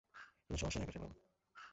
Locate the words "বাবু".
1.01-1.15